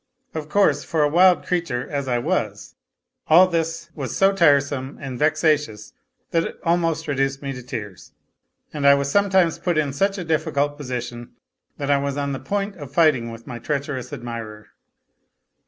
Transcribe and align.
Of 0.33 0.49
course 0.49 0.83
for 0.83 1.03
a 1.03 1.07
wild 1.09 1.45
creature 1.45 1.87
as 1.87 2.07
I 2.07 2.17
was 2.17 2.73
all 3.27 3.47
this 3.47 3.91
was 3.93 4.17
so 4.17 4.33
tiresome 4.35 4.97
and 4.99 5.19
vexatious 5.19 5.93
that 6.31 6.43
it 6.43 6.59
almost 6.63 7.07
reduced 7.07 7.43
me 7.43 7.53
to 7.53 7.61
tears, 7.61 8.11
and 8.73 8.87
I 8.87 8.95
was 8.95 9.11
sometimes 9.11 9.59
put 9.59 9.77
in 9.77 9.93
such 9.93 10.17
a 10.17 10.23
difficult 10.23 10.75
position 10.75 11.33
that 11.77 11.91
I 11.91 11.99
was 11.99 12.17
on 12.17 12.31
the 12.31 12.39
point 12.39 12.77
of 12.77 12.91
fighting 12.91 13.29
with 13.31 13.45
my 13.45 13.59
treacherous 13.59 14.11
admirer. 14.11 14.69